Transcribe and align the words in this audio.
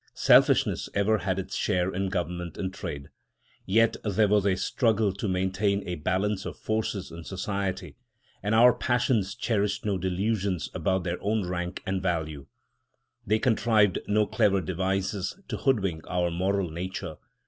Selfishness 0.15 0.89
ever 0.95 1.19
had 1.19 1.37
its 1.37 1.53
share 1.55 1.93
in 1.93 2.09
government 2.09 2.57
and 2.57 2.73
trade. 2.73 3.09
Yet 3.67 3.97
there 4.03 4.27
was 4.27 4.47
a 4.47 4.55
struggle 4.55 5.13
to 5.13 5.27
maintain 5.27 5.87
a 5.87 5.93
balance 5.93 6.43
of 6.43 6.57
forces 6.57 7.11
in 7.11 7.23
society; 7.23 7.97
and 8.41 8.55
our 8.55 8.73
passions 8.73 9.35
cherished 9.35 9.85
no 9.85 9.99
delusions 9.99 10.71
about 10.73 11.03
their 11.03 11.21
own 11.21 11.47
rank 11.47 11.83
and 11.85 12.01
value. 12.01 12.47
They 13.27 13.37
contrived 13.37 13.99
no 14.07 14.25
clever 14.25 14.59
devices 14.59 15.39
to 15.49 15.57
hoodwink 15.57 16.03
our 16.09 16.31
moral 16.31 16.71
nature. 16.71 17.17